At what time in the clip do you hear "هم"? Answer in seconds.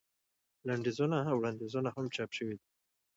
1.95-2.05